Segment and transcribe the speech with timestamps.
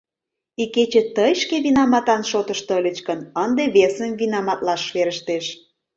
[0.63, 5.45] Икече тый шке винаматан шотышто ыльыч гын, ынде весым винаматлаш верештеш...